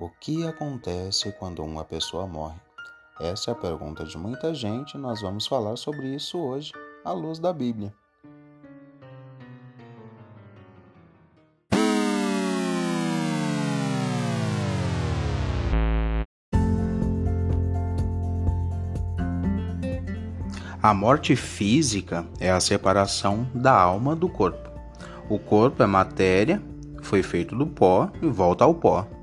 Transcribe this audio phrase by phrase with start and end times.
[0.00, 2.54] O que acontece quando uma pessoa morre?
[3.20, 6.70] Essa é a pergunta de muita gente e nós vamos falar sobre isso hoje,
[7.04, 7.92] à luz da Bíblia.
[20.80, 24.70] A morte física é a separação da alma do corpo.
[25.28, 26.62] O corpo é matéria,
[27.02, 29.17] foi feito do pó e volta ao pó.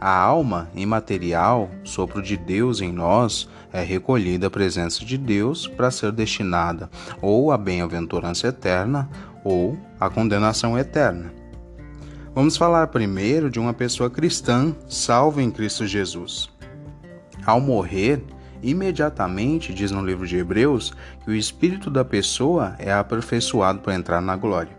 [0.00, 5.90] A alma imaterial, sopro de Deus em nós, é recolhida à presença de Deus para
[5.90, 6.88] ser destinada
[7.20, 9.10] ou à bem-aventurança eterna
[9.44, 11.30] ou à condenação eterna.
[12.34, 16.48] Vamos falar primeiro de uma pessoa cristã salva em Cristo Jesus.
[17.44, 18.24] Ao morrer,
[18.62, 24.22] imediatamente, diz no livro de Hebreus, que o espírito da pessoa é aperfeiçoado para entrar
[24.22, 24.78] na glória.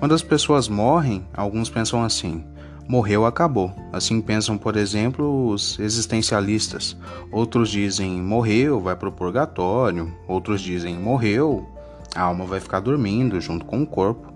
[0.00, 2.44] Quando as pessoas morrem, alguns pensam assim:
[2.88, 3.72] morreu, acabou.
[3.92, 6.96] Assim pensam, por exemplo, os existencialistas.
[7.30, 10.12] Outros dizem morreu, vai para o purgatório.
[10.28, 11.66] Outros dizem morreu,
[12.14, 14.32] a alma vai ficar dormindo junto com o corpo.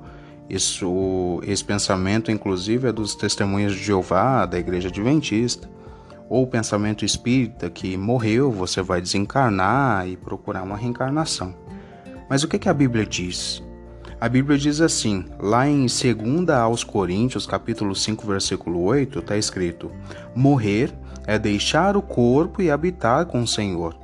[0.49, 5.69] Isso, esse pensamento, inclusive, é dos testemunhos de Jeová, da Igreja Adventista.
[6.29, 11.55] Ou o pensamento espírita que morreu, você vai desencarnar e procurar uma reencarnação.
[12.29, 13.63] Mas o que, que a Bíblia diz?
[14.21, 19.93] A Bíblia diz assim, lá em 2 aos Coríntios, capítulo 5, versículo 8, está escrito:
[20.35, 20.93] Morrer
[21.25, 23.97] é deixar o corpo e habitar com o Senhor.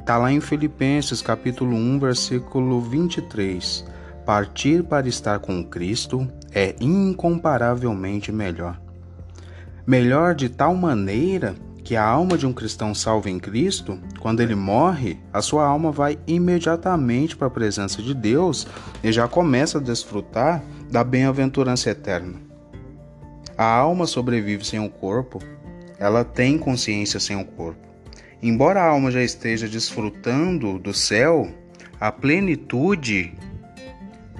[0.00, 3.84] Está lá em Filipenses, capítulo 1, versículo 23.
[4.24, 8.80] Partir para estar com Cristo é incomparavelmente melhor.
[9.86, 11.54] Melhor de tal maneira
[11.84, 15.92] que a alma de um cristão salvo em Cristo, quando ele morre, a sua alma
[15.92, 18.66] vai imediatamente para a presença de Deus
[19.02, 22.40] e já começa a desfrutar da bem-aventurança eterna.
[23.56, 25.40] A alma sobrevive sem o corpo,
[25.98, 27.86] ela tem consciência sem o corpo.
[28.42, 31.48] Embora a alma já esteja desfrutando do céu,
[32.00, 33.34] a plenitude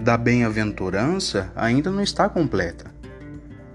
[0.01, 2.94] da bem-aventurança ainda não está completa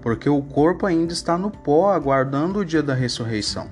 [0.02, 3.70] porque o corpo ainda está no pó, aguardando o dia da ressurreição.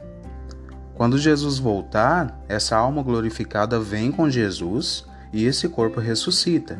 [0.95, 6.79] Quando Jesus voltar, essa alma glorificada vem com Jesus e esse corpo ressuscita.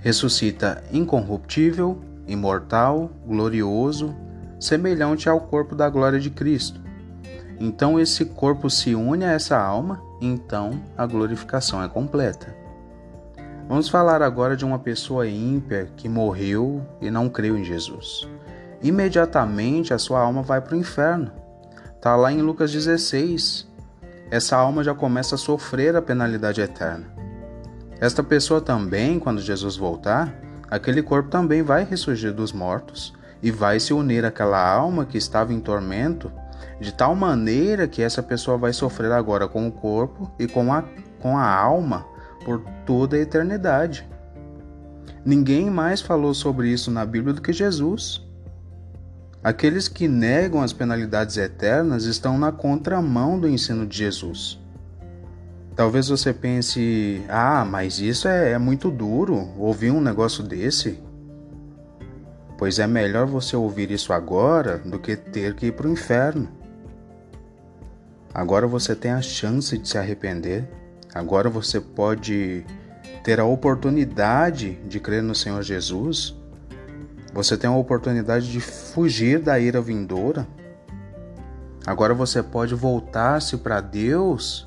[0.00, 4.14] Ressuscita incorruptível, imortal, glorioso,
[4.60, 6.80] semelhante ao corpo da glória de Cristo.
[7.58, 12.54] Então esse corpo se une a essa alma, então a glorificação é completa.
[13.68, 18.26] Vamos falar agora de uma pessoa ímpia que morreu e não creu em Jesus.
[18.82, 21.30] Imediatamente a sua alma vai para o inferno.
[21.94, 23.68] Está lá em Lucas 16.
[24.30, 27.04] Essa alma já começa a sofrer a penalidade eterna.
[28.00, 30.34] Esta pessoa também, quando Jesus voltar,
[30.70, 33.12] aquele corpo também vai ressurgir dos mortos
[33.42, 36.32] e vai se unir àquela alma que estava em tormento,
[36.80, 40.84] de tal maneira que essa pessoa vai sofrer agora com o corpo e com a,
[41.20, 42.06] com a alma
[42.44, 44.08] por toda a eternidade.
[45.24, 48.26] Ninguém mais falou sobre isso na Bíblia do que Jesus.
[49.42, 54.58] Aqueles que negam as penalidades eternas estão na contramão do ensino de Jesus.
[55.76, 61.00] Talvez você pense: ah, mas isso é, é muito duro ouvir um negócio desse.
[62.56, 66.48] Pois é melhor você ouvir isso agora do que ter que ir para o inferno.
[68.34, 70.68] Agora você tem a chance de se arrepender.
[71.14, 72.64] Agora você pode
[73.24, 76.36] ter a oportunidade de crer no Senhor Jesus.
[77.32, 80.46] Você tem a oportunidade de fugir da ira vindoura.
[81.86, 84.66] Agora você pode voltar-se para Deus,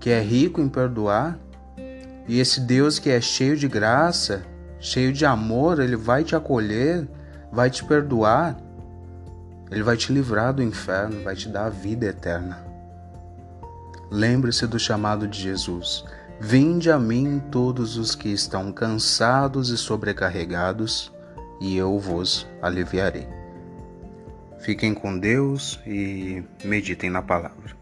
[0.00, 1.38] que é rico em perdoar.
[2.26, 4.42] E esse Deus que é cheio de graça,
[4.78, 7.06] cheio de amor, ele vai te acolher,
[7.50, 8.56] vai te perdoar.
[9.70, 12.71] Ele vai te livrar do inferno, vai te dar a vida eterna.
[14.12, 16.04] Lembre-se do chamado de Jesus.
[16.38, 21.10] Vinde a mim todos os que estão cansados e sobrecarregados,
[21.58, 23.26] e eu vos aliviarei.
[24.60, 27.74] Fiquem com Deus e meditem na palavra.